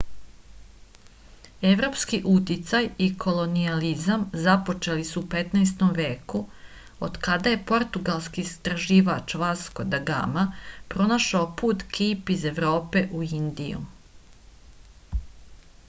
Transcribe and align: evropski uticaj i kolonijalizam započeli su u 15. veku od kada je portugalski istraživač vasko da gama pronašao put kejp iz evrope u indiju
evropski 1.71 2.19
uticaj 2.29 2.79
i 3.07 3.09
kolonijalizam 3.23 4.23
započeli 4.45 5.05
su 5.09 5.21
u 5.21 5.27
15. 5.33 5.83
veku 5.99 6.41
od 7.09 7.19
kada 7.27 7.53
je 7.55 7.61
portugalski 7.73 8.47
istraživač 8.47 9.37
vasko 9.45 9.87
da 9.93 10.01
gama 10.11 10.47
pronašao 10.95 11.47
put 11.63 11.87
kejp 11.99 12.33
iz 12.39 12.49
evrope 12.55 13.05
u 13.21 13.25
indiju 13.43 13.87